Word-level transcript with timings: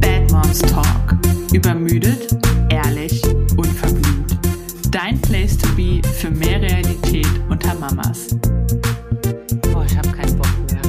Bad 0.00 0.30
Moms 0.30 0.58
Talk. 0.58 1.16
Übermüdet, 1.54 2.36
ehrlich, 2.68 3.22
unverblümt. 3.56 4.38
Dein 4.90 5.18
Place 5.22 5.56
to 5.56 5.74
be 5.74 6.02
für 6.06 6.30
mehr 6.30 6.60
Realität 6.60 7.26
unter 7.48 7.74
Mamas. 7.76 8.36
Boah, 9.72 9.86
ich 9.86 9.96
habe 9.96 10.10
keinen 10.10 10.36
Bock 10.36 10.52
mehr. 10.70 10.82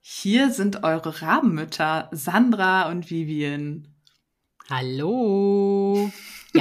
Hier 0.00 0.52
sind 0.52 0.84
eure 0.84 1.20
Rabenmütter 1.20 2.10
Sandra 2.12 2.90
und 2.90 3.10
Vivian. 3.10 3.88
Hallo. 4.70 5.61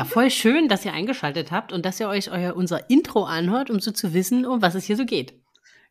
Ja, 0.01 0.05
voll 0.05 0.31
schön, 0.31 0.67
dass 0.67 0.83
ihr 0.83 0.93
eingeschaltet 0.93 1.51
habt 1.51 1.71
und 1.71 1.85
dass 1.85 1.99
ihr 1.99 2.07
euch 2.07 2.31
euer, 2.31 2.55
unser 2.55 2.89
Intro 2.89 3.25
anhört, 3.25 3.69
um 3.69 3.79
so 3.79 3.91
zu 3.91 4.15
wissen, 4.15 4.47
um 4.47 4.59
was 4.59 4.73
es 4.73 4.85
hier 4.85 4.97
so 4.97 5.05
geht. 5.05 5.39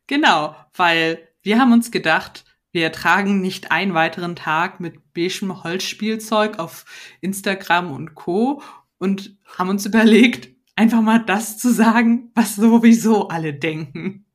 Genau, 0.05 0.53
weil 0.75 1.29
wir 1.43 1.57
haben 1.57 1.71
uns 1.71 1.91
gedacht, 1.91 2.43
wir 2.73 2.83
ertragen 2.83 3.39
nicht 3.39 3.71
einen 3.71 3.93
weiteren 3.93 4.35
Tag 4.35 4.81
mit 4.81 5.13
beigem 5.13 5.63
Holzspielzeug 5.63 6.59
auf 6.59 6.83
Instagram 7.21 7.93
und 7.93 8.13
Co. 8.15 8.61
und 8.97 9.37
haben 9.57 9.69
uns 9.69 9.85
überlegt, 9.85 10.49
einfach 10.75 11.01
mal 11.01 11.19
das 11.19 11.57
zu 11.57 11.71
sagen, 11.71 12.31
was 12.35 12.57
sowieso 12.57 13.29
alle 13.29 13.53
denken. 13.53 14.25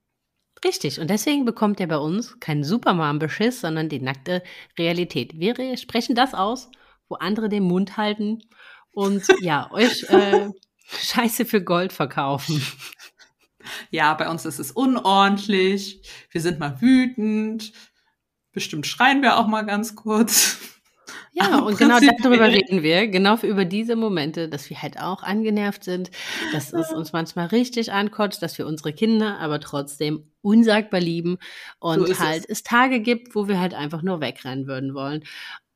Richtig, 0.65 1.01
und 1.01 1.11
deswegen 1.11 1.45
bekommt 1.45 1.81
ihr 1.81 1.89
bei 1.89 1.99
uns 1.99 2.41
keinen 2.41 2.65
Supermom-Beschiss, 2.65 3.61
sondern 3.61 3.91
die 3.91 4.01
nackte 4.01 4.43
Realität. 4.79 5.39
Wir 5.39 5.77
sprechen 5.77 6.15
das 6.15 6.33
aus, 6.33 6.71
wo 7.11 7.17
andere 7.17 7.51
den 7.51 7.65
Mund 7.65 7.99
halten 7.99 8.41
und 8.97 9.27
ja, 9.41 9.71
euch 9.73 10.05
äh, 10.09 10.49
Scheiße 10.89 11.45
für 11.45 11.63
Gold 11.63 11.93
verkaufen. 11.93 12.63
Ja, 13.91 14.15
bei 14.15 14.31
uns 14.31 14.47
ist 14.47 14.59
es 14.59 14.71
unordentlich, 14.71 16.09
wir 16.31 16.41
sind 16.41 16.61
mal 16.61 16.81
wütend, 16.81 17.73
bestimmt 18.53 18.87
schreien 18.87 19.23
wir 19.23 19.39
auch 19.39 19.49
mal 19.49 19.63
ganz 19.63 19.97
kurz. 19.97 20.59
Ja, 21.33 21.51
Aber 21.51 21.67
und 21.67 21.77
genau 21.79 21.99
darüber 22.01 22.47
reden 22.47 22.83
wir, 22.83 23.09
genau 23.09 23.37
über 23.43 23.65
diese 23.67 23.97
Momente, 23.97 24.49
dass 24.49 24.71
wir 24.71 24.81
halt 24.81 24.99
auch 24.99 25.23
angenervt 25.23 25.85
sind, 25.85 26.11
dass 26.53 26.73
es 26.73 26.93
uns 26.93 27.13
manchmal 27.13 27.49
richtig 27.49 27.93
ankotzt, 27.93 28.41
dass 28.41 28.57
wir 28.57 28.67
unsere 28.67 28.93
Kinder 28.93 29.39
aber 29.39 29.61
trotzdem 29.61 30.31
unsagbar 30.41 31.01
lieben 31.01 31.37
und 31.79 32.07
So 32.07 32.19
halt 32.19 32.47
es. 32.49 32.63
Tage 32.63 33.01
gibt, 33.01 33.35
wo 33.35 33.49
wir 33.49 33.61
halt 33.61 33.75
einfach 33.75 34.03
nur 34.03 34.21
wegrennen 34.21 34.67
würden 34.67 34.95
wollen. 34.95 35.25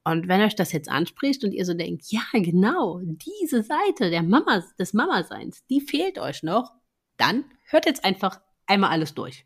Und 0.05 0.29
wenn 0.29 0.41
euch 0.41 0.55
das 0.55 0.73
jetzt 0.73 0.89
anspricht 0.89 1.45
und 1.45 1.53
ihr 1.53 1.65
so 1.65 1.75
denkt, 1.75 2.05
ja, 2.09 2.23
genau, 2.33 3.01
diese 3.03 3.63
Seite 3.63 4.11
der 4.11 4.23
Mama, 4.23 4.65
des 4.79 4.95
Mama-Seins, 4.95 5.65
die 5.67 5.81
fehlt 5.81 6.19
euch 6.19 6.43
noch, 6.43 6.73
dann 7.17 7.45
hört 7.65 7.87
jetzt 7.87 8.05
einfach 8.05 8.41
einmal 8.67 8.91
alles 8.91 9.15
durch. 9.15 9.45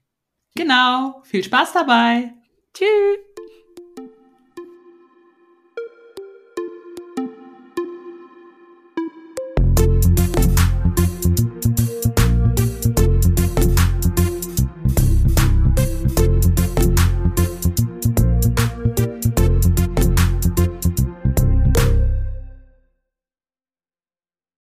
Genau, 0.55 1.23
viel 1.25 1.43
Spaß 1.43 1.73
dabei. 1.73 2.33
Tschüss! 2.73 3.34